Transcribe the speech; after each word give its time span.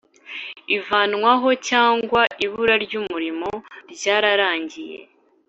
ivanwaho 0.77 1.49
cyangwa 1.69 2.21
ibura 2.45 2.75
ry 2.85 2.93
umurimo 3.01 3.49
ryararangiye 3.91 4.99